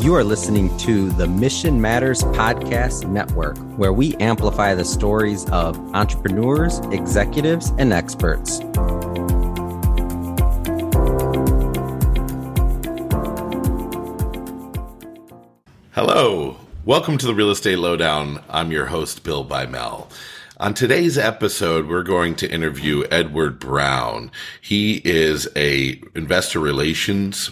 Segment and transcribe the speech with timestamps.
[0.00, 5.76] You are listening to the Mission Matters Podcast Network, where we amplify the stories of
[5.94, 8.60] entrepreneurs, executives, and experts.
[15.92, 16.56] Hello.
[16.86, 18.42] Welcome to the Real Estate Lowdown.
[18.48, 20.10] I'm your host, Bill Bymel.
[20.56, 24.30] On today's episode, we're going to interview Edward Brown.
[24.62, 27.50] He is a investor relations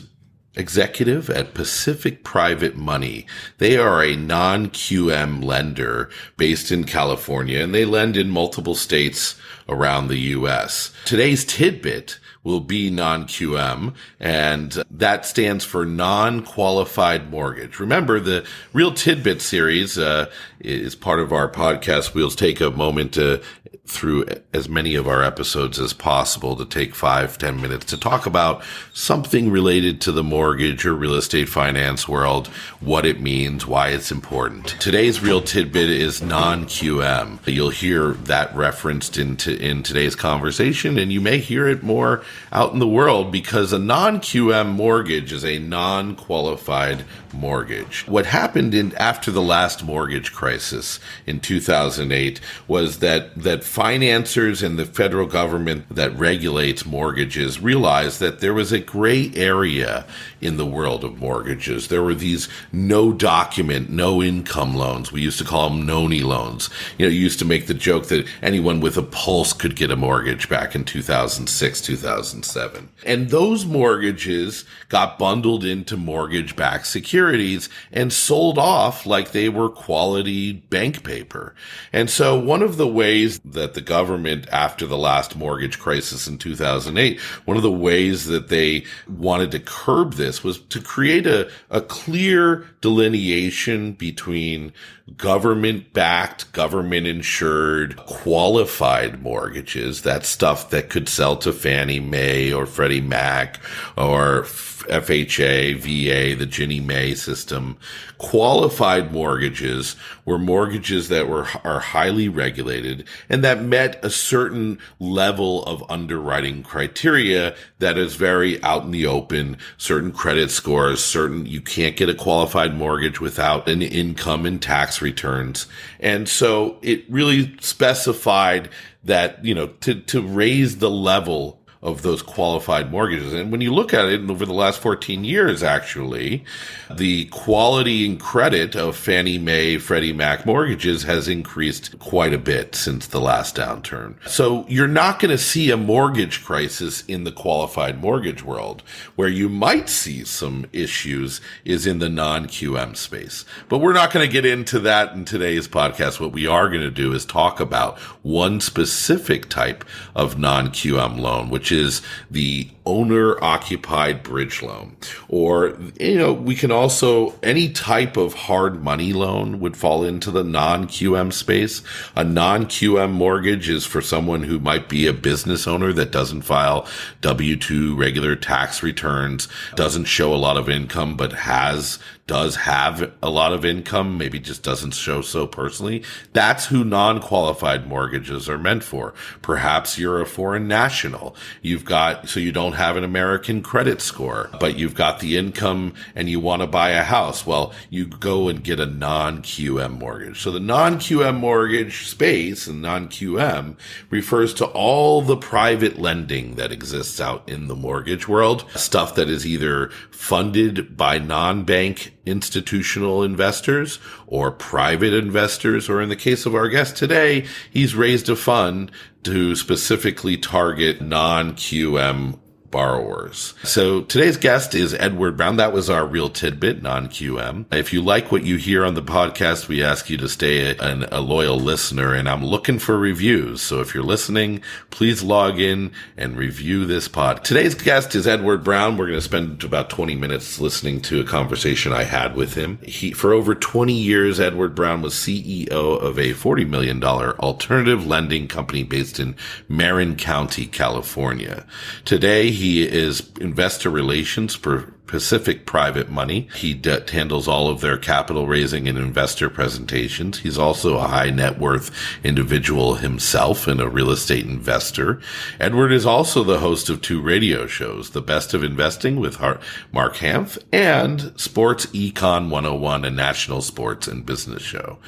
[0.59, 3.27] executive at Pacific Private Money.
[3.59, 9.37] They are a non-QM lender based in California and they lend in multiple states
[9.69, 10.93] around the US.
[11.05, 17.79] Today's tidbit will be non-QM and that stands for non-qualified mortgage.
[17.79, 22.15] Remember the real tidbit series uh, is part of our podcast.
[22.15, 23.43] We'll take a moment to
[23.89, 28.27] through as many of our episodes as possible to take five, ten minutes to talk
[28.27, 28.63] about
[28.93, 32.49] something related to the mortgage or real estate finance world,
[32.81, 34.67] what it means, why it's important.
[34.79, 37.39] Today's real tidbit is non-QM.
[37.47, 42.73] You'll hear that referenced into in today's conversation, and you may hear it more out
[42.73, 48.07] in the world because a non-QM mortgage is a non-qualified mortgage.
[48.07, 54.79] What happened in after the last mortgage crisis in 2008 was that that financiers and
[54.79, 60.07] the federal government that regulates mortgages realized that there was a gray area
[60.41, 61.89] in the world of mortgages.
[61.89, 65.13] There were these no document, no income loans.
[65.13, 66.71] We used to call them noni loans.
[66.97, 69.91] You know, you used to make the joke that anyone with a pulse could get
[69.91, 72.89] a mortgage back in 2006, 2007.
[73.05, 79.69] And those mortgages got bundled into mortgage backed securities and sold off like they were
[79.69, 81.55] quality bank paper.
[81.93, 86.39] And so one of the ways that the government after the last mortgage crisis in
[86.39, 91.51] 2008, one of the ways that they wanted to curb this was to create a,
[91.71, 94.73] a clear delineation between
[95.17, 99.38] government backed, government insured, qualified mortgages.
[99.39, 103.61] Mortgages, that stuff that could sell to Fannie Mae or Freddie Mac
[103.97, 104.43] or
[104.89, 107.77] FHA, VA, the Ginnie Mae system.
[108.19, 115.65] Qualified mortgages were mortgages that were are highly regulated and that met a certain level
[115.65, 121.61] of underwriting criteria that is very out in the open, certain credit scores, certain you
[121.61, 125.67] can't get a qualified mortgage without an income and tax returns.
[126.01, 128.69] And so it really specified
[129.05, 133.33] that, you know, to, to raise the level of those qualified mortgages.
[133.33, 136.45] And when you look at it over the last 14 years, actually,
[136.91, 142.75] the quality and credit of Fannie Mae, Freddie Mac mortgages has increased quite a bit
[142.75, 144.17] since the last downturn.
[144.29, 148.83] So you're not going to see a mortgage crisis in the qualified mortgage world.
[149.15, 153.45] Where you might see some issues is in the non-QM space.
[153.69, 156.19] But we're not going to get into that in today's podcast.
[156.19, 159.85] What we are going to do is talk about one specific type
[160.17, 164.97] of non-QM loan, which is the owner occupied bridge loan.
[165.29, 170.31] Or, you know, we can also, any type of hard money loan would fall into
[170.31, 171.83] the non QM space.
[172.17, 176.43] A non QM mortgage is for someone who might be a business owner that doesn't
[176.43, 176.87] file
[177.21, 183.11] W 2 regular tax returns, doesn't show a lot of income, but has does have
[183.23, 186.05] a lot of income, maybe just doesn't show so personally.
[186.35, 189.15] That's who non-qualified mortgages are meant for.
[189.43, 191.35] Perhaps you're a foreign national.
[191.63, 195.95] You've got, so you don't have an American credit score, but you've got the income
[196.15, 197.47] and you want to buy a house.
[197.47, 200.41] Well, you go and get a non-QM mortgage.
[200.41, 203.77] So the non-QM mortgage space and non-QM
[204.11, 208.71] refers to all the private lending that exists out in the mortgage world.
[208.75, 216.17] Stuff that is either funded by non-bank institutional investors or private investors, or in the
[216.17, 218.91] case of our guest today, he's raised a fund
[219.25, 222.39] to specifically target non-QM
[222.71, 223.55] borrowers.
[223.65, 225.57] So today's guest is Edward Brown.
[225.57, 227.67] That was our real tidbit, non-QM.
[227.73, 231.09] If you like what you hear on the podcast, we ask you to stay a,
[231.11, 233.63] a, loyal listener and I'm looking for reviews.
[233.63, 237.45] So if you're listening, please log in and review this pod.
[237.45, 238.97] Today's guest is Edward Brown.
[238.97, 242.79] We're going to spend about 20 minutes listening to a conversation I had with him.
[242.83, 248.49] He, for over 20 years, Edward Brown was CEO of a $40 million alternative lending
[248.49, 249.37] company based in
[249.69, 251.67] Marin County, California.
[252.05, 256.49] Today, he is investor relations for Pacific Private Money.
[256.55, 260.41] He d- handles all of their capital raising and investor presentations.
[260.41, 261.91] He's also a high net worth
[262.23, 265.21] individual himself and a real estate investor.
[265.59, 270.17] Edward is also the host of two radio shows, The Best of Investing with Mark
[270.17, 274.99] Hanf and Sports Econ 101, a national sports and business show.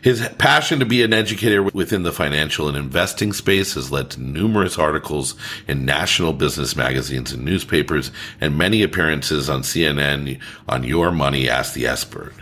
[0.00, 4.20] His passion to be an educator within the financial and investing space has led to
[4.20, 5.34] numerous articles
[5.66, 11.74] in national business magazines and newspapers and many appearances on CNN on Your Money Ask
[11.74, 12.32] the Expert.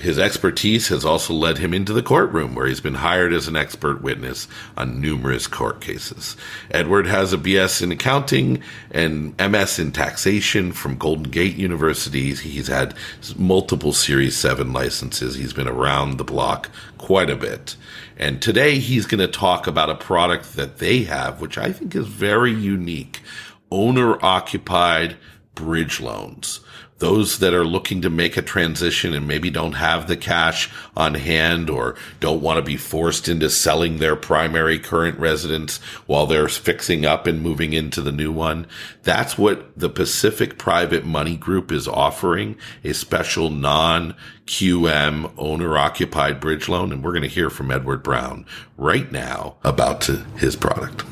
[0.00, 3.56] His expertise has also led him into the courtroom, where he's been hired as an
[3.56, 4.46] expert witness
[4.76, 6.36] on numerous court cases.
[6.70, 12.34] Edward has a BS in accounting and MS in taxation from Golden Gate University.
[12.34, 12.94] He's had
[13.36, 15.36] multiple Series 7 licenses.
[15.36, 16.68] He's been around the block
[16.98, 17.76] quite a bit.
[18.18, 21.94] And today he's going to talk about a product that they have, which I think
[21.94, 23.22] is very unique
[23.70, 25.16] owner occupied
[25.56, 26.60] bridge loans
[26.98, 31.14] those that are looking to make a transition and maybe don't have the cash on
[31.14, 35.76] hand or don't want to be forced into selling their primary current residence
[36.06, 38.66] while they're fixing up and moving into the new one.
[39.02, 44.14] That's what the Pacific Private Money Group is offering, a special non
[44.46, 46.92] QM owner occupied bridge loan.
[46.92, 48.46] And we're going to hear from Edward Brown
[48.78, 51.04] right now about his product.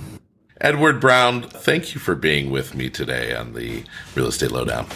[0.65, 3.85] Edward Brown, thank you for being with me today on the
[4.15, 4.87] Real Estate Lowdown.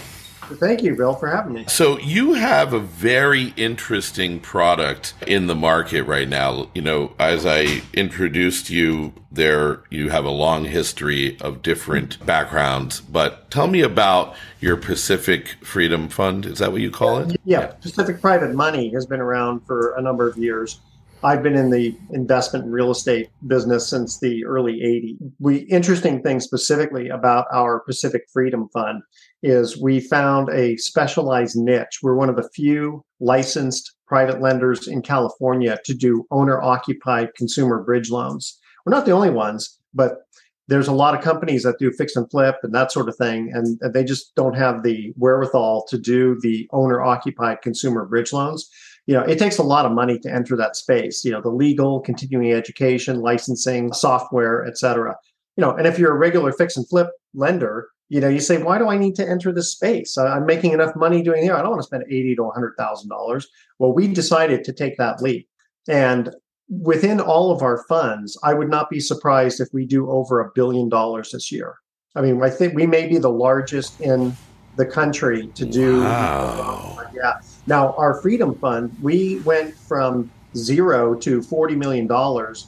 [0.55, 1.67] Thank you, Bill, for having me.
[1.69, 6.71] So you have a very interesting product in the market right now.
[6.75, 13.03] You know, as I introduced you there, you have a long history of different backgrounds,
[13.03, 16.47] but tell me about your Pacific Freedom Fund.
[16.47, 17.39] Is that what you call it?
[17.45, 20.81] Yeah, Pacific Private Money has been around for a number of years.
[21.25, 25.33] I've been in the investment and real estate business since the early 80s.
[25.41, 29.03] We interesting thing specifically about our Pacific Freedom Fund
[29.43, 31.99] is we found a specialized niche.
[32.03, 37.83] We're one of the few licensed private lenders in California to do owner occupied consumer
[37.83, 38.57] bridge loans.
[38.87, 40.21] We're not the only ones, but
[40.69, 43.51] there's a lot of companies that do fix and flip and that sort of thing,
[43.53, 48.71] and they just don't have the wherewithal to do the owner occupied consumer bridge loans
[49.09, 51.49] you know it takes a lot of money to enter that space you know the
[51.49, 55.17] legal continuing education licensing software et cetera.
[55.57, 58.63] You know and if you're a regular fix and flip lender you know you say
[58.63, 60.17] why do i need to enter this space?
[60.17, 61.57] I'm making enough money doing here.
[61.57, 63.49] I don't want to spend 80 to 100000 dollars.
[63.81, 65.49] Well we decided to take that leap.
[65.89, 66.31] And
[66.69, 70.51] within all of our funds i would not be surprised if we do over a
[70.55, 71.77] billion dollars this year.
[72.15, 74.37] I mean i think we may be the largest in
[74.77, 76.99] the country to do wow.
[77.15, 82.09] yeah now, our Freedom Fund, we went from zero to $40 million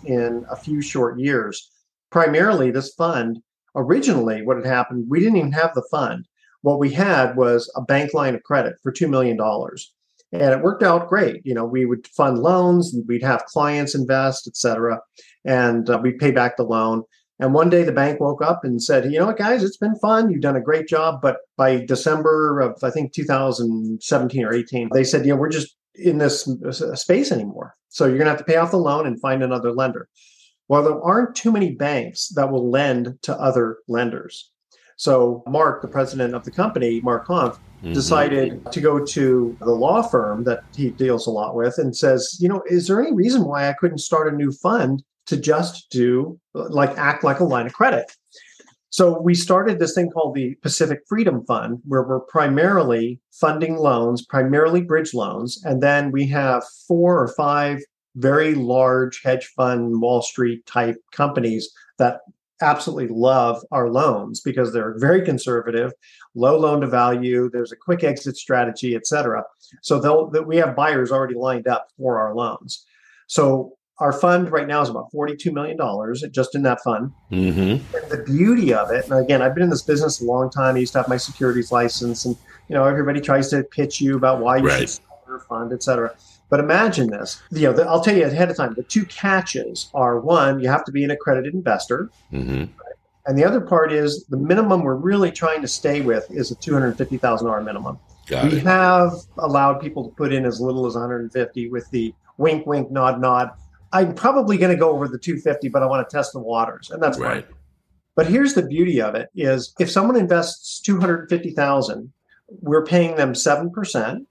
[0.05, 1.71] in a few short years.
[2.11, 3.39] Primarily, this fund,
[3.75, 6.29] originally, what had happened, we didn't even have the fund.
[6.61, 9.41] What we had was a bank line of credit for $2 million.
[10.33, 11.41] And it worked out great.
[11.47, 15.01] You know, we would fund loans, we'd have clients invest, et cetera,
[15.47, 17.05] and uh, we'd pay back the loan.
[17.41, 19.97] And one day the bank woke up and said, you know what, guys, it's been
[19.97, 20.31] fun.
[20.31, 21.21] You've done a great job.
[21.23, 25.75] But by December of, I think, 2017 or 18, they said, you know, we're just
[25.95, 26.49] in this
[26.95, 27.75] space anymore.
[27.89, 30.09] So you're going to have to pay off the loan and find another lender.
[30.69, 34.53] Well, there aren't too many banks that will lend to other lenders.
[34.97, 37.95] So Mark, the president of the company, Mark Hanf, mm-hmm.
[37.95, 42.37] decided to go to the law firm that he deals a lot with and says,
[42.39, 45.91] you know, is there any reason why I couldn't start a new fund to just
[45.91, 48.07] do like act like a line of credit.
[48.91, 54.27] So we started this thing called the Pacific Freedom Fund, where we're primarily funding loans,
[54.27, 57.79] primarily bridge loans, and then we have four or five
[58.17, 62.19] very large hedge fund, Wall Street type companies that
[62.61, 65.93] absolutely love our loans because they're very conservative,
[66.35, 67.49] low loan to value.
[67.49, 69.45] There's a quick exit strategy, et cetera.
[69.83, 72.85] So they'll, we have buyers already lined up for our loans.
[73.29, 75.79] So our fund right now is about $42 million
[76.33, 77.13] just in that fund.
[77.31, 77.97] Mm-hmm.
[77.97, 80.77] And the beauty of it, and again, I've been in this business a long time.
[80.77, 82.37] I used to have my securities license, and
[82.69, 84.81] you know, everybody tries to pitch you about why you right.
[84.81, 86.15] should start your fund, et cetera.
[86.49, 87.41] But imagine this.
[87.53, 88.75] You know, the, I'll tell you ahead of time.
[88.75, 92.65] The two catches are one, you have to be an accredited investor, mm-hmm.
[93.27, 96.55] and the other part is the minimum we're really trying to stay with is a
[96.55, 97.99] two hundred fifty thousand dollar minimum.
[98.27, 98.63] Got we it.
[98.63, 102.67] have allowed people to put in as little as one hundred fifty with the wink,
[102.67, 103.51] wink, nod, nod
[103.93, 106.91] I'm probably going to go over the 250, but I want to test the waters,
[106.91, 107.45] and that's right.
[107.45, 107.55] fine.
[108.15, 112.13] But here's the beauty of it: is if someone invests 250,000,
[112.61, 114.27] we're paying them seven percent.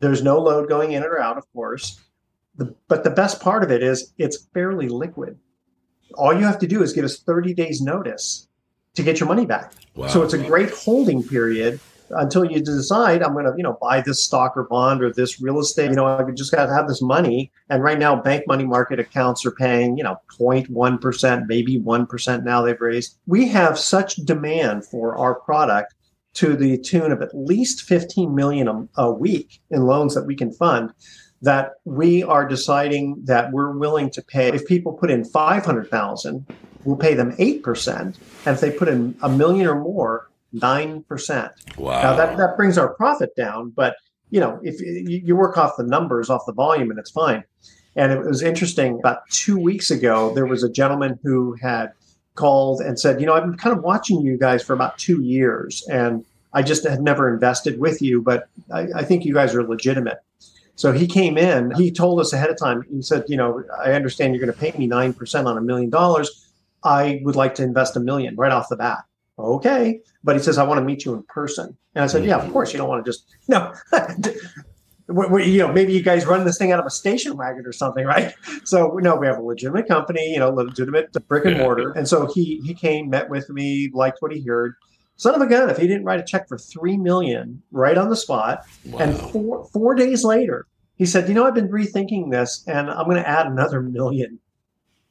[0.00, 2.00] There's no load going in or out, of course.
[2.56, 5.38] The, but the best part of it is it's fairly liquid.
[6.14, 8.48] All you have to do is give us 30 days notice
[8.94, 9.72] to get your money back.
[9.94, 10.08] Wow.
[10.08, 11.80] So it's a great holding period
[12.12, 15.40] until you decide I'm going to, you know, buy this stock or bond or this
[15.40, 15.90] real estate.
[15.90, 17.50] You know, I just got to have this money.
[17.68, 22.62] And right now, bank money market accounts are paying, you know, 0.1%, maybe 1% now
[22.62, 23.18] they've raised.
[23.26, 25.94] We have such demand for our product
[26.34, 30.36] to the tune of at least 15 million a, a week in loans that we
[30.36, 30.92] can fund
[31.42, 36.46] that we are deciding that we're willing to pay if people put in 500,000
[36.84, 42.02] we'll pay them 8% and if they put in a million or more 9% wow
[42.02, 43.96] now that, that brings our profit down but
[44.30, 47.44] you know if you work off the numbers off the volume and it's fine
[47.96, 51.92] and it was interesting about two weeks ago there was a gentleman who had
[52.34, 55.22] called and said you know i've been kind of watching you guys for about two
[55.22, 59.54] years and i just had never invested with you but i, I think you guys
[59.54, 60.18] are legitimate
[60.80, 63.92] so he came in, he told us ahead of time, he said, you know, I
[63.92, 66.50] understand you're going to pay me 9% on a million dollars.
[66.82, 69.04] I would like to invest a million right off the bat.
[69.40, 70.00] Okay.
[70.22, 71.76] But he says, I want to meet you in person.
[71.94, 72.52] And I said, yeah, of mm-hmm.
[72.52, 72.72] course.
[72.72, 73.72] You don't want to just, no.
[75.10, 78.04] you know, maybe you guys run this thing out of a station wagon or something,
[78.04, 78.34] right?
[78.64, 81.92] So no, we have a legitimate company, you know, legitimate brick and mortar.
[81.92, 84.74] And so he he came, met with me, liked what he heard.
[85.16, 88.08] Son of a gun, if he didn't write a check for three million right on
[88.08, 89.00] the spot, wow.
[89.00, 90.66] and four four days later,
[90.96, 94.38] he said, "You know, I've been rethinking this, and I'm going to add another million.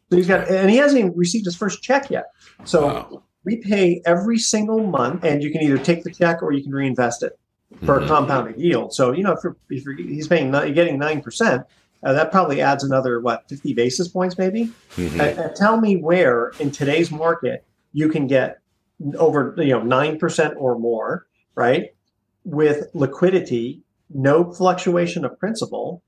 [0.09, 2.25] So he's got, and he hasn't even received his first check yet.
[2.63, 3.23] So wow.
[3.43, 6.71] We pay every single month, and you can either take the check or you can
[6.71, 7.39] reinvest it
[7.85, 8.05] for mm-hmm.
[8.05, 8.93] a compounded yield.
[8.93, 11.63] So you know, if, you're, if you're, he's paying, you're getting nine percent.
[12.01, 15.19] Uh, that probably adds another what 50 basis points maybe mm-hmm.
[15.19, 18.61] uh, uh, tell me where in today's market you can get
[19.17, 21.93] over you know 9% or more right
[22.45, 26.01] with liquidity no fluctuation of principal,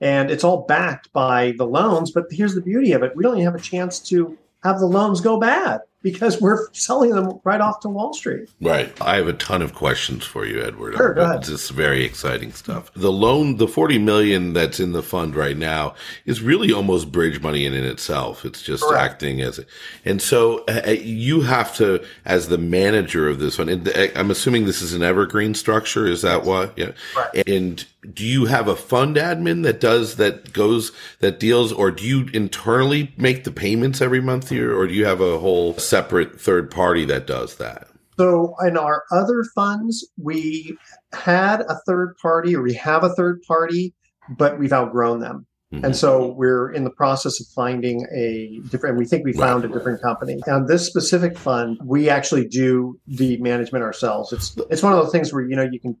[0.00, 2.10] and it's all backed by the loans.
[2.10, 4.86] But here's the beauty of it: we don't even have a chance to have the
[4.86, 8.48] loans go bad because we're selling them right off to Wall Street.
[8.60, 8.92] Right.
[9.00, 10.94] I have a ton of questions for you, Edward.
[10.96, 11.42] Sure, go ahead.
[11.42, 12.92] This is very exciting stuff.
[12.94, 17.40] The loan, the 40 million that's in the fund right now is really almost bridge
[17.42, 18.44] money in, in itself.
[18.44, 19.12] It's just Correct.
[19.14, 19.68] acting as it.
[20.04, 24.08] And so uh, uh, you have to, as the manager of this fund, and uh,
[24.14, 26.06] I'm assuming this is an evergreen structure.
[26.06, 26.78] Is that what?
[26.78, 26.92] Yeah.
[27.16, 27.48] Right.
[27.48, 27.84] And
[28.18, 32.28] do you have a fund admin that does that goes that deals or do you
[32.34, 36.68] internally make the payments every month here or do you have a whole separate third
[36.68, 37.86] party that does that
[38.18, 40.76] so in our other funds we
[41.12, 43.94] had a third party or we have a third party
[44.36, 45.84] but we've outgrown them mm-hmm.
[45.84, 49.70] and so we're in the process of finding a different we think we found right.
[49.70, 54.82] a different company on this specific fund we actually do the management ourselves it's it's
[54.82, 55.96] one of those things where you know you can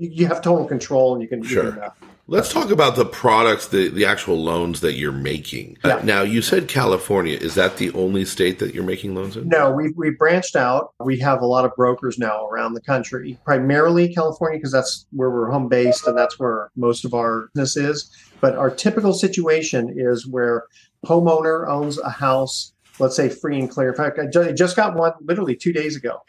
[0.00, 1.66] you have total control and you can sure.
[1.66, 1.90] You can, uh,
[2.30, 5.78] Let's talk about the products, the, the actual loans that you're making.
[5.84, 5.94] Uh, yeah.
[5.96, 7.36] Uh, now, you said California.
[7.36, 9.48] Is that the only state that you're making loans in?
[9.48, 10.94] No, we've, we branched out.
[11.00, 15.28] We have a lot of brokers now around the country, primarily California, because that's where
[15.28, 18.16] we're home based and that's where most of our business is.
[18.40, 20.66] But our typical situation is where
[21.04, 23.88] homeowner owns a house, let's say free and clear.
[23.88, 26.22] In fact, I just got one literally two days ago.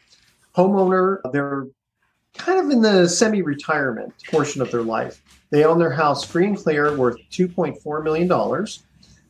[0.58, 1.68] Homeowner, they're
[2.38, 5.22] kind of in the semi-retirement portion of their life.
[5.50, 8.84] They own their house free and clear, worth two point four million dollars.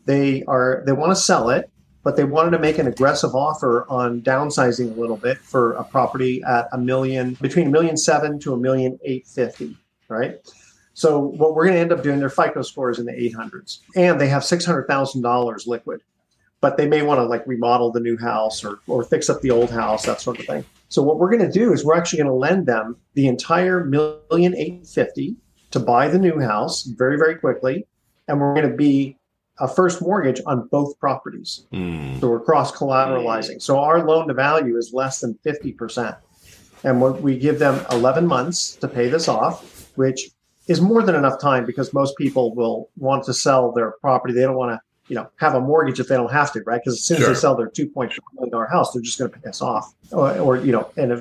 [0.05, 1.69] They are they want to sell it,
[2.03, 5.83] but they wanted to make an aggressive offer on downsizing a little bit for a
[5.83, 9.75] property at a million between a million seven to a million eight fifty,
[10.07, 10.39] right?
[10.93, 13.79] So what we're going to end up doing, their FICO score is in the 800s,
[13.95, 16.01] and they have $600,000 liquid,
[16.61, 19.51] but they may want to like remodel the new house or or fix up the
[19.51, 20.63] old house, that sort of thing.
[20.89, 23.83] So what we're going to do is we're actually going to lend them the entire
[23.83, 25.35] million eight fifty
[25.71, 27.85] to buy the new house very very quickly,
[28.27, 29.17] and we're going to be
[29.59, 31.65] a first mortgage on both properties.
[31.73, 32.19] Mm.
[32.19, 33.61] So we're cross collateralizing.
[33.61, 36.15] So our loan to value is less than fifty percent,
[36.83, 40.29] and we give them eleven months to pay this off, which
[40.67, 44.33] is more than enough time because most people will want to sell their property.
[44.33, 46.81] They don't want to you know have a mortgage if they don't have to, right?
[46.83, 47.31] Because as soon sure.
[47.31, 49.49] as they sell their two point five million dollar house, they're just going to pay
[49.49, 51.11] us off, or, or you know, and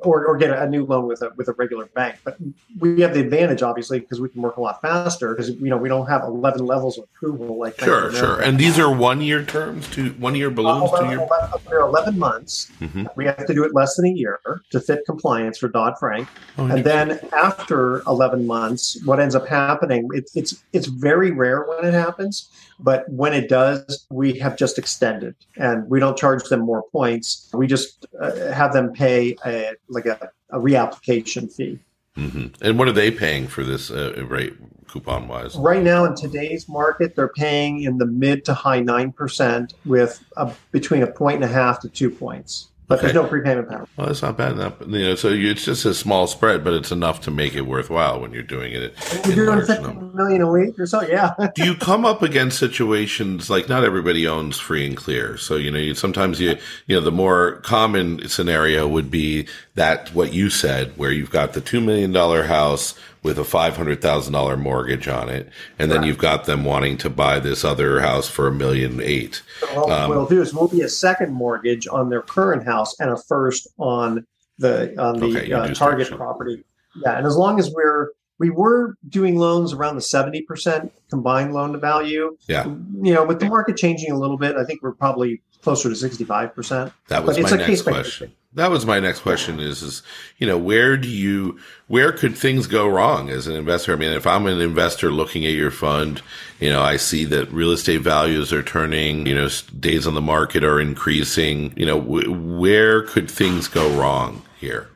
[0.00, 2.16] or, or get a new loan with a with a regular bank.
[2.24, 2.36] But
[2.78, 5.76] we have the advantage, obviously, because we can work a lot faster because you know
[5.76, 7.84] we don't have eleven levels of approval like that.
[7.84, 8.40] sure, sure.
[8.40, 11.28] And these are one year terms, to one year balloons, uh, 11, two year.
[11.68, 12.70] They're eleven months.
[12.80, 13.06] Mm-hmm.
[13.16, 14.40] We have to do it less than a year
[14.70, 16.28] to fit compliance for Dodd Frank,
[16.58, 20.08] oh, and then after eleven months, what ends up happening?
[20.14, 24.78] It, it's it's very rare when it happens but when it does, we have just
[24.78, 27.50] extended and we don't charge them more points.
[27.54, 31.78] We just uh, have them pay a, like a, a reapplication fee.
[32.16, 32.64] Mm-hmm.
[32.64, 34.54] And what are they paying for this uh, rate
[34.88, 35.56] coupon wise?
[35.56, 40.52] Right now, in today's market, they're paying in the mid to high 9% with a,
[40.70, 42.68] between a point and a half to two points.
[42.88, 43.06] But okay.
[43.06, 43.90] there's no prepayment penalty.
[43.96, 44.74] Well, that's not bad enough.
[44.80, 47.62] You know, so you, it's just a small spread, but it's enough to make it
[47.62, 48.94] worthwhile when you're doing it.
[49.26, 51.34] You're doing fifty million a week or so, yeah.
[51.54, 55.36] Do you come up against situations like not everybody owns free and clear?
[55.36, 60.14] So you know, you, sometimes you you know the more common scenario would be that
[60.14, 62.94] what you said, where you've got the two million dollar house
[63.26, 65.50] with a $500,000 mortgage on it.
[65.80, 66.06] And then right.
[66.06, 69.42] you've got them wanting to buy this other house for a million eight.
[69.74, 73.10] What um, we'll do is we'll be a second mortgage on their current house and
[73.10, 74.24] a first on
[74.58, 76.62] the, on the okay, uh, target property.
[77.02, 77.18] Yeah.
[77.18, 81.78] And as long as we're, we were doing loans around the 70% combined loan to
[81.78, 82.36] value.
[82.48, 82.66] Yeah.
[82.66, 85.94] You know, with the market changing a little bit, I think we're probably closer to
[85.94, 86.92] 65%.
[87.08, 88.32] That was my next question.
[88.52, 90.02] That was my next question is, is,
[90.38, 93.92] you know, where do you, where could things go wrong as an investor?
[93.92, 96.22] I mean, if I'm an investor looking at your fund,
[96.58, 100.22] you know, I see that real estate values are turning, you know, days on the
[100.22, 104.88] market are increasing, you know, w- where could things go wrong here?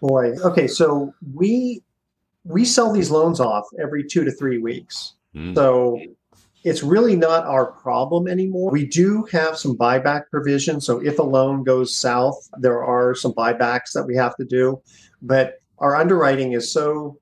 [0.00, 0.34] Boy.
[0.44, 0.66] Okay.
[0.66, 1.82] So we,
[2.44, 5.14] we sell these loans off every two to three weeks.
[5.34, 5.54] Mm.
[5.54, 6.00] So
[6.64, 8.70] it's really not our problem anymore.
[8.70, 10.84] We do have some buyback provisions.
[10.86, 14.80] So if a loan goes south, there are some buybacks that we have to do.
[15.22, 17.18] But our underwriting is so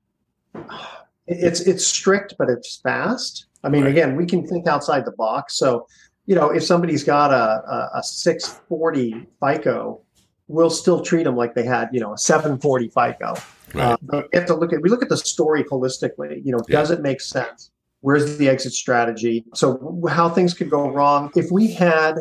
[1.27, 3.45] it's it's strict, but it's fast.
[3.63, 3.91] I mean, right.
[3.91, 5.55] again, we can think outside the box.
[5.55, 5.87] So,
[6.25, 10.01] you know, if somebody's got a, a, a 640 FICO,
[10.49, 13.35] we'll still treat them like they had, you know, a 740 FICO.
[13.73, 13.93] Right.
[13.93, 16.43] Uh, but we have to look at we look at the story holistically.
[16.43, 16.79] You know, yeah.
[16.79, 17.71] does it make sense?
[18.01, 19.45] Where's the exit strategy?
[19.53, 21.31] So, how things could go wrong.
[21.35, 22.15] If we had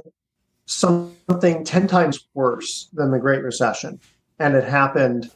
[0.66, 3.98] something 10 times worse than the Great Recession
[4.38, 5.30] and it happened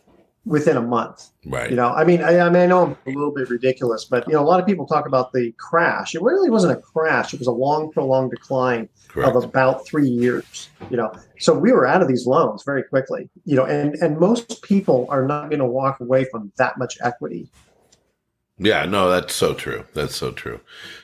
[0.44, 1.30] within a month.
[1.46, 1.70] Right.
[1.70, 4.26] You know, I mean, I, I, mean, I know I'm a little bit ridiculous, but
[4.26, 6.14] you know, a lot of people talk about the crash.
[6.14, 7.32] It really wasn't a crash.
[7.32, 9.36] It was a long, prolonged decline Correct.
[9.36, 10.68] of about three years.
[10.90, 13.28] You know, so we were out of these loans very quickly.
[13.44, 16.98] You know, and and most people are not going to walk away from that much
[17.02, 17.48] equity
[18.58, 19.84] yeah, no, that's so true.
[19.92, 20.60] That's so true.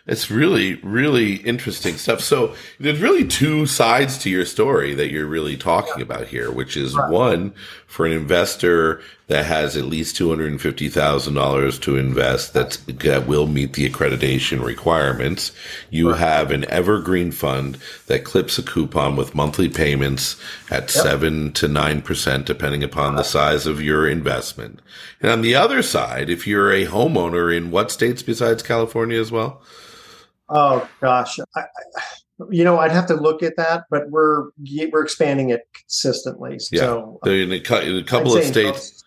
[0.08, 2.22] It's really, really interesting stuff.
[2.22, 6.78] So there's really two sides to your story that you're really talking about here, which
[6.78, 7.10] is right.
[7.10, 7.52] one
[7.86, 13.86] for an investor that has at least $250,000 to invest that's, that will meet the
[13.86, 15.52] accreditation requirements.
[15.90, 16.20] You right.
[16.20, 20.40] have an evergreen fund that clips a coupon with monthly payments
[20.70, 20.90] at yep.
[20.90, 24.80] 7 to 9%, depending upon the size of your investment.
[25.20, 29.30] And on the other side, if you're a homeowner in what states besides California as
[29.30, 29.60] well?
[30.48, 31.64] Oh gosh, I, I,
[32.50, 34.50] you know, I'd have to look at that, but we're
[34.92, 36.58] we're expanding it consistently.
[36.70, 36.80] Yeah.
[36.80, 39.02] So in a, in a couple of states,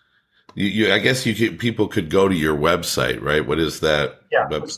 [0.54, 3.46] you, you, I guess you could, people could go to your website, right?
[3.46, 4.20] What is that?
[4.30, 4.70] Yeah, web-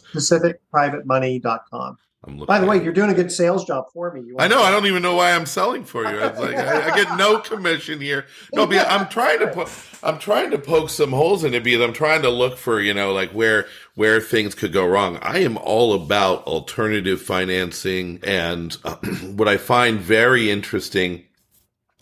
[2.24, 2.46] pacificprivatemoney.com.
[2.46, 4.22] By the way, you're doing a good sales job for me.
[4.38, 4.62] I know.
[4.62, 6.18] I don't even know why I'm selling for you.
[6.18, 8.26] It's like I, I, get no commission here.
[8.52, 9.68] No, but I'm trying to po-
[10.02, 12.94] I'm trying to poke some holes in it because I'm trying to look for you
[12.94, 15.18] know like where where things could go wrong.
[15.22, 18.96] I am all about alternative financing, and uh,
[19.34, 21.24] what I find very interesting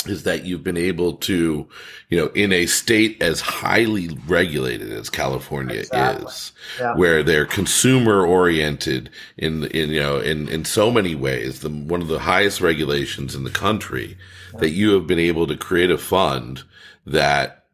[0.07, 1.69] is that you've been able to,
[2.09, 6.27] you know, in a state as highly regulated as California exactly.
[6.27, 6.95] is, yeah.
[6.95, 12.03] where they're consumer oriented in, in, you know, in, in so many ways, the, one
[12.03, 14.17] of the highest regulations in the country,
[14.53, 14.61] yeah.
[14.61, 16.63] that you have been able to create a fund
[17.07, 17.65] that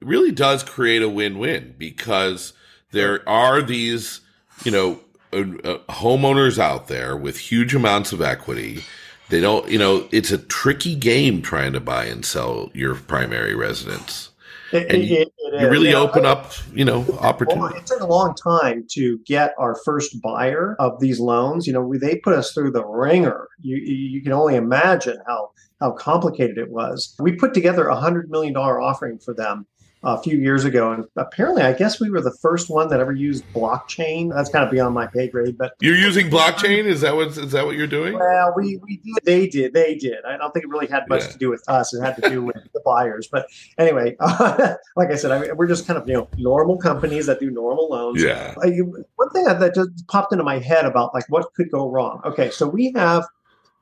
[0.00, 2.52] really does create a win-win because
[2.92, 4.20] there are these,
[4.64, 5.00] you know,
[5.32, 8.84] uh, uh, homeowners out there with huge amounts of equity
[9.28, 13.54] they don't, you know, it's a tricky game trying to buy and sell your primary
[13.54, 14.30] residence.
[14.72, 17.78] It, and you, it, it you really open up, you know, opportunity.
[17.78, 21.66] It took a long time to get our first buyer of these loans.
[21.66, 23.48] You know, we, they put us through the wringer.
[23.60, 27.14] You, you can only imagine how how complicated it was.
[27.18, 29.66] We put together a hundred million dollar offering for them
[30.06, 33.12] a few years ago, and apparently, I guess we were the first one that ever
[33.12, 34.32] used blockchain.
[34.32, 36.84] That's kind of beyond my pay grade, but you're using blockchain.
[36.84, 38.14] Is that what is that what you're doing?
[38.14, 39.24] Well, we we did.
[39.24, 39.74] They did.
[39.74, 40.24] They did.
[40.24, 41.30] I don't think it really had much yeah.
[41.30, 41.92] to do with us.
[41.92, 43.26] It had to do with the buyers.
[43.26, 46.78] But anyway, uh, like I said, I mean, we're just kind of you know normal
[46.78, 48.22] companies that do normal loans.
[48.22, 48.54] Yeah.
[48.54, 52.20] one thing that just popped into my head about like what could go wrong.
[52.24, 53.26] Okay, so we have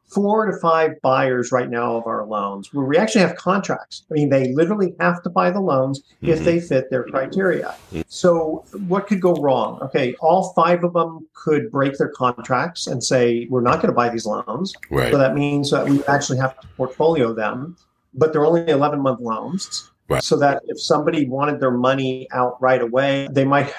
[0.06, 4.04] four to five buyers right now of our loans where we actually have contracts.
[4.10, 6.28] I mean, they literally have to buy the loans mm-hmm.
[6.28, 7.74] if they fit their criteria.
[7.92, 8.02] Mm-hmm.
[8.06, 9.80] So, what could go wrong?
[9.82, 13.94] Okay, all five of them could break their contracts and say, we're not going to
[13.94, 14.72] buy these loans.
[14.90, 15.10] Right.
[15.10, 17.76] So, that means that we actually have to portfolio them,
[18.12, 19.90] but they're only 11 month loans.
[20.06, 20.22] Right.
[20.22, 23.72] So that if somebody wanted their money out right away, they might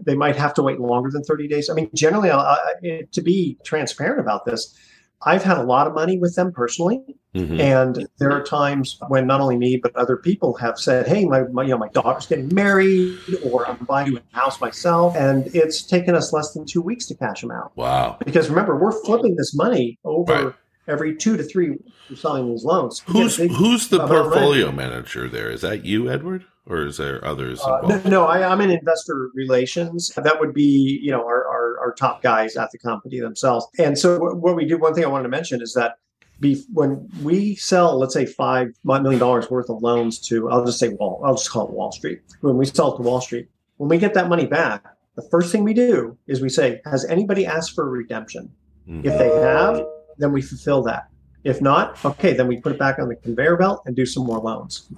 [0.00, 1.68] they might have to wait longer than 30 days.
[1.68, 4.74] I mean, generally, I, to be transparent about this,
[5.22, 7.02] I've had a lot of money with them personally.
[7.34, 7.60] Mm-hmm.
[7.60, 11.42] And there are times when not only me but other people have said, "Hey, my,
[11.52, 15.82] my, you know my daughter's getting married, or I'm buying a house myself," and it's
[15.82, 17.72] taken us less than two weeks to cash them out.
[17.76, 18.16] Wow!
[18.24, 20.54] Because remember, we're flipping this money over right.
[20.88, 21.92] every two to three weeks.
[22.08, 23.02] We're selling these loans.
[23.06, 25.50] Who's who's the portfolio manager there?
[25.50, 26.46] Is that you, Edward?
[26.68, 27.60] or is there others?
[27.60, 30.10] Uh, no, no I, am in investor relations.
[30.16, 31.46] That would be, you know, our,
[31.92, 33.66] top guys at the company themselves.
[33.78, 35.98] And so what we do, one thing I wanted to mention is that
[36.40, 40.78] be, when we sell, let's say five million dollars worth of loans to, I'll just
[40.78, 42.20] say Wall, I'll just call it Wall Street.
[42.40, 45.50] When we sell it to Wall Street, when we get that money back, the first
[45.50, 48.52] thing we do is we say, has anybody asked for a redemption?
[48.86, 49.06] Mm-hmm.
[49.06, 49.82] If they have,
[50.18, 51.08] then we fulfill that.
[51.44, 54.24] If not, okay, then we put it back on the conveyor belt and do some
[54.26, 54.90] more loans.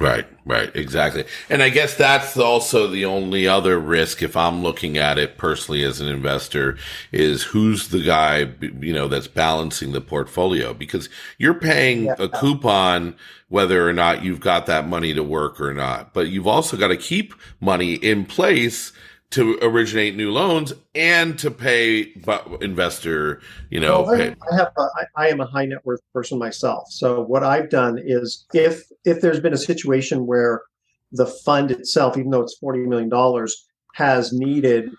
[0.00, 1.24] Right, right, exactly.
[1.50, 5.82] And I guess that's also the only other risk if I'm looking at it personally
[5.82, 6.78] as an investor
[7.10, 8.48] is who's the guy,
[8.80, 12.14] you know, that's balancing the portfolio because you're paying yeah.
[12.20, 13.16] a coupon
[13.48, 16.14] whether or not you've got that money to work or not.
[16.14, 18.92] But you've also got to keep money in place
[19.30, 22.12] to originate new loans and to pay
[22.60, 24.02] investor, you know.
[24.02, 26.90] Well, I, I have a, I, I am a high net worth person myself.
[26.90, 30.62] So what I've done is if if there's been a situation where
[31.12, 34.90] the fund itself, even though it's forty million dollars, has needed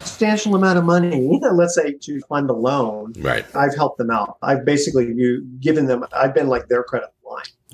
[0.00, 3.44] substantial amount of money, let's say to fund a loan, right?
[3.56, 4.36] I've helped them out.
[4.42, 6.04] I've basically you given them.
[6.12, 7.08] I've been like their credit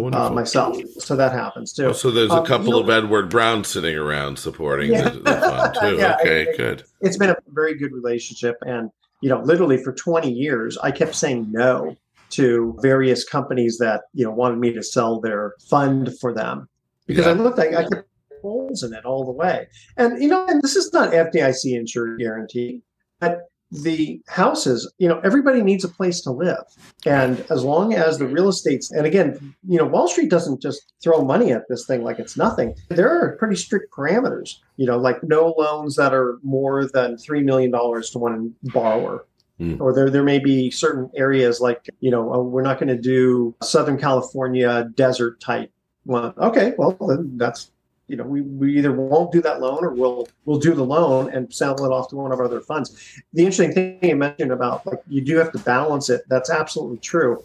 [0.01, 0.77] uh, myself.
[0.99, 1.87] So that happens too.
[1.87, 5.09] Oh, so there's a um, couple of Edward Brown sitting around supporting yeah.
[5.09, 5.97] the, the, fund too.
[5.97, 6.85] yeah, okay, it, good.
[7.01, 11.15] It's been a very good relationship, and you know, literally for 20 years, I kept
[11.15, 11.97] saying no
[12.31, 16.69] to various companies that you know wanted me to sell their fund for them
[17.07, 17.33] because yeah.
[17.33, 18.05] I looked like I could
[18.45, 19.67] holes in it all the way.
[19.97, 22.83] And you know, and this is not FDIC insured guarantee,
[23.19, 23.49] but
[23.83, 26.63] the houses, you know, everybody needs a place to live.
[27.05, 30.93] And as long as the real estate's, and again, you know, Wall Street doesn't just
[31.03, 32.75] throw money at this thing like it's nothing.
[32.89, 37.45] There are pretty strict parameters, you know, like no loans that are more than $3
[37.45, 39.27] million to one borrower.
[39.61, 39.81] Mm.
[39.81, 43.01] Or there, there may be certain areas like, you know, oh, we're not going to
[43.01, 45.71] do Southern California desert type
[46.05, 46.35] one.
[46.39, 47.71] Okay, well, then that's
[48.07, 51.33] you know, we, we either won't do that loan or we'll we'll do the loan
[51.33, 53.23] and sell it off to one of our other funds.
[53.33, 56.23] The interesting thing you mentioned about like you do have to balance it.
[56.29, 57.43] That's absolutely true.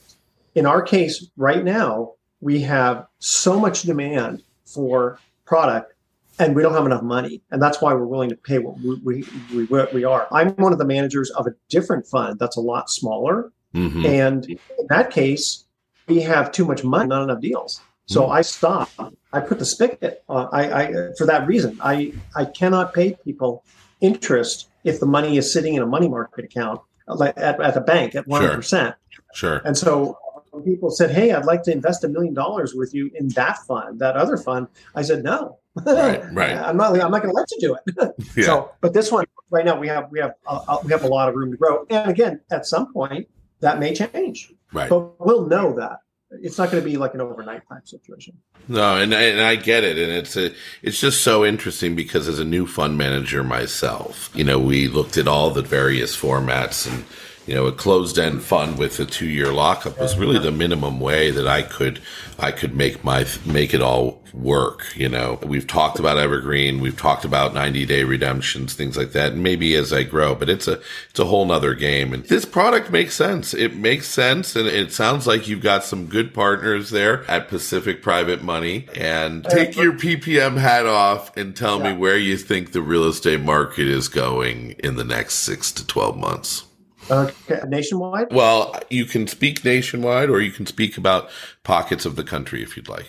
[0.55, 5.93] In our case, right now, we have so much demand for product
[6.39, 7.41] and we don't have enough money.
[7.51, 10.27] And that's why we're willing to pay what we, we, we, we are.
[10.31, 13.51] I'm one of the managers of a different fund that's a lot smaller.
[13.75, 14.05] Mm-hmm.
[14.05, 15.65] And in that case,
[16.07, 17.81] we have too much money, not enough deals.
[18.09, 18.31] So mm-hmm.
[18.31, 18.89] I stop.
[19.31, 20.23] I put the spigot.
[20.27, 21.77] Uh, I, I for that reason.
[21.81, 23.63] I I cannot pay people
[24.01, 28.15] interest if the money is sitting in a money market account at, at the bank
[28.15, 28.95] at one percent.
[29.09, 29.23] Sure.
[29.35, 29.61] sure.
[29.63, 30.17] And so
[30.49, 33.59] when people said, "Hey, I'd like to invest a million dollars with you in that
[33.67, 36.57] fund, that other fund," I said, "No, right, right.
[36.57, 36.99] I'm not.
[36.99, 38.43] I'm not going to let you do it." yeah.
[38.43, 41.07] So, but this one right now, we have we have uh, uh, we have a
[41.07, 41.85] lot of room to grow.
[41.91, 43.27] And again, at some point,
[43.59, 44.51] that may change.
[44.73, 44.89] Right.
[44.89, 45.99] But we'll know that
[46.31, 48.37] it's not going to be like an overnight type situation.
[48.67, 52.27] No, and I, and I get it, and it's a, it's just so interesting because
[52.27, 56.91] as a new fund manager myself, you know, we looked at all the various formats
[56.91, 57.03] and
[57.49, 60.99] you know, a closed end fund with a two year lockup was really the minimum
[60.99, 61.99] way that I could
[62.37, 64.95] I could make my make it all work.
[64.95, 69.31] You know, we've talked about evergreen, we've talked about 90 day redemptions, things like that.
[69.31, 72.13] And maybe as I grow, but it's a it's a whole nother game.
[72.13, 73.55] And this product makes sense.
[73.55, 78.03] It makes sense, and it sounds like you've got some good partners there at Pacific
[78.03, 78.85] Private Money.
[78.93, 83.41] And take your PPM hat off and tell me where you think the real estate
[83.41, 86.65] market is going in the next six to 12 months.
[87.11, 88.27] Okay, nationwide?
[88.31, 91.29] Well, you can speak nationwide or you can speak about
[91.63, 93.07] pockets of the country if you'd like.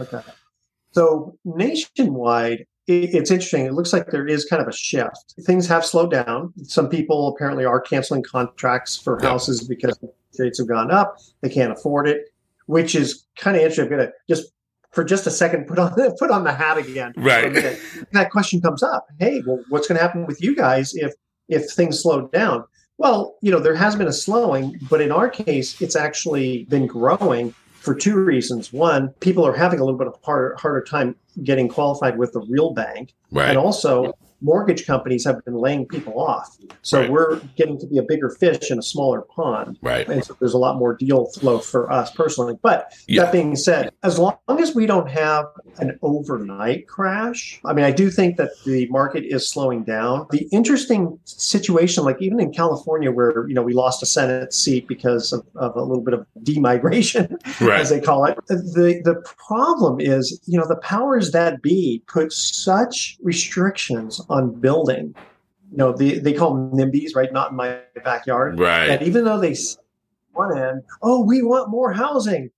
[0.00, 0.20] Okay.
[0.92, 3.66] So, nationwide, it's interesting.
[3.66, 5.34] It looks like there is kind of a shift.
[5.40, 6.52] Things have slowed down.
[6.62, 9.98] Some people apparently are canceling contracts for houses because
[10.38, 11.16] rates have gone up.
[11.42, 12.30] They can't afford it,
[12.66, 13.84] which is kind of interesting.
[13.84, 14.52] I'm going to just
[14.92, 17.12] for just a second put on put on the hat again.
[17.16, 17.52] Right.
[18.12, 19.06] That question comes up.
[19.18, 21.12] Hey, well, what's going to happen with you guys if
[21.48, 22.64] if things slow down?
[22.98, 26.86] Well, you know, there has been a slowing, but in our case, it's actually been
[26.86, 28.72] growing for two reasons.
[28.72, 32.40] One, people are having a little bit of harder, harder time getting qualified with the
[32.40, 33.14] real bank.
[33.30, 33.50] Right.
[33.50, 34.14] And also,
[34.46, 36.56] mortgage companies have been laying people off.
[36.82, 37.10] So Right.
[37.10, 39.76] we're getting to be a bigger fish in a smaller pond.
[39.82, 40.08] Right.
[40.08, 42.54] And so there's a lot more deal flow for us personally.
[42.62, 43.22] But Yeah.
[43.24, 45.46] that being said, as long as we don't have
[45.78, 50.26] an overnight crash, I mean, I do think that the market is slowing down.
[50.30, 54.86] The interesting situation, like even in California, where you know we lost a Senate seat
[54.86, 57.80] because of, of a little bit of demigration, Right.
[57.80, 58.38] as they call it.
[58.48, 59.16] The the
[59.48, 65.14] problem is, you know, the powers that be put such restrictions on building.
[65.70, 67.32] You know, the, they call them NIMBYs, right?
[67.32, 68.58] Not in my backyard.
[68.58, 68.88] Right.
[68.88, 69.56] And even though they
[70.32, 72.50] one end, oh, we want more housing,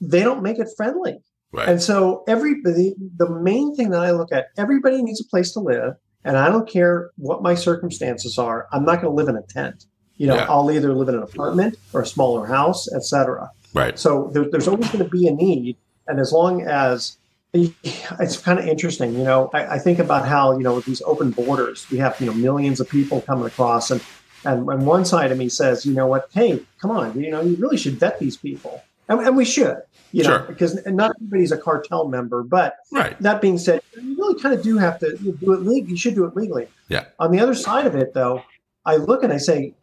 [0.00, 1.18] they don't make it friendly.
[1.52, 1.68] Right.
[1.68, 5.60] And so everybody, the main thing that I look at, everybody needs a place to
[5.60, 5.94] live,
[6.24, 8.66] and I don't care what my circumstances are.
[8.72, 9.86] I'm not going to live in a tent.
[10.16, 10.46] You know, Yeah.
[10.48, 13.50] I'll either live in an apartment or a smaller house, etc.
[13.74, 13.98] Right.
[13.98, 15.76] So there, there's always going to be a need,
[16.08, 17.18] and as long as
[17.54, 21.02] it's kind of interesting, you know, I, I think about how you know with these
[21.02, 24.02] open borders, we have you know millions of people coming across, and
[24.44, 27.40] and, and one side of me says, you know what, hey, come on, you know,
[27.40, 29.78] you really should vet these people, and, and we should,
[30.12, 30.38] you know, Sure.
[30.40, 33.18] because not everybody's a cartel member, but Right.
[33.22, 35.90] that being said, you really kind of do have to do it legally.
[35.90, 36.68] You should do it legally.
[36.88, 37.06] Yeah.
[37.18, 38.42] On the other side of it, though,
[38.84, 39.74] I look and I say,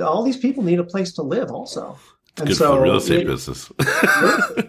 [0.00, 1.98] all these people need a place to live, also.
[2.38, 3.70] And Good so for the real estate it- business.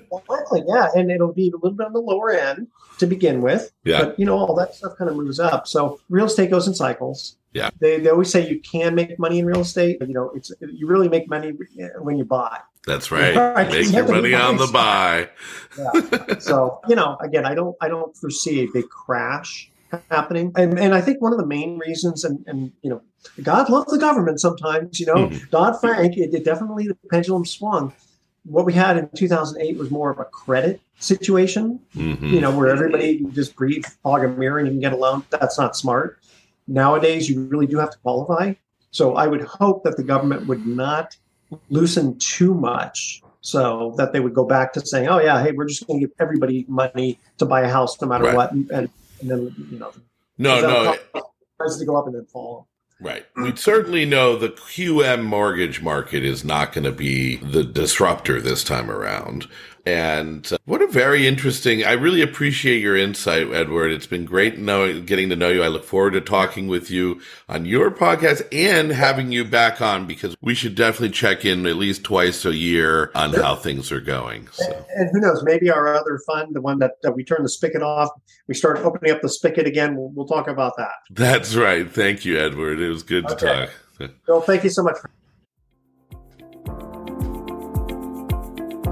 [0.51, 2.67] Exactly, yeah, and it'll be a little bit on the lower end
[2.99, 4.03] to begin with, yeah.
[4.05, 5.67] but you know all that stuff kind of moves up.
[5.67, 7.37] So real estate goes in cycles.
[7.51, 7.71] Yeah.
[7.79, 9.97] they, they always say you can make money in real estate.
[10.01, 11.53] You know, it's you really make money
[11.99, 12.59] when you buy.
[12.85, 13.35] That's right.
[13.55, 13.69] Right.
[13.71, 15.29] Make your money on the buy.
[16.39, 19.71] so you know, again, I don't I don't foresee a big crash
[20.11, 23.01] happening, and and I think one of the main reasons, and and you know,
[23.41, 24.99] God loves the government sometimes.
[24.99, 25.49] You know, Mhm.
[25.49, 27.93] Dodd Frank, it, it definitely the pendulum swung.
[28.45, 32.31] What we had in 2008 was more of a credit situation Mhm.
[32.31, 35.23] you know, where everybody just breathe, fog a mirror, and you can get a loan.
[35.29, 36.19] That's not smart.
[36.67, 38.53] Nowadays, you really do have to qualify.
[38.91, 41.15] So I would hope that the government would not
[41.69, 45.65] loosen too much so that they would go back to saying, oh, yeah, hey, we're
[45.65, 48.35] just going to give everybody money to buy a house no matter Right.
[48.35, 48.51] what.
[48.51, 48.89] And, and,
[49.21, 49.91] then, you know,
[50.37, 50.95] No, no.
[51.57, 52.67] prices to go up and then fall.
[53.01, 53.25] Right.
[53.37, 58.63] We certainly know the QM mortgage market is not going to be the disruptor this
[58.63, 59.47] time around.
[59.85, 63.91] And uh, what a very interesting, I really appreciate your insight, Edward.
[63.91, 65.63] It's been great knowing, getting to know you.
[65.63, 70.05] I look forward to talking with you on your podcast and having you back on
[70.05, 74.01] because we should definitely check in at least twice a year on how things are
[74.01, 74.47] going.
[74.51, 77.49] So, And who knows, maybe our other fund, the one that, that we turn the
[77.49, 78.09] spigot off,
[78.47, 79.95] we start opening up the spigot again.
[79.95, 80.93] We'll, we'll talk about that.
[81.11, 81.89] that's right.
[81.89, 82.79] Thank you, Edward.
[82.79, 83.69] It was good to talk.
[84.25, 84.97] Bill, thank you so much.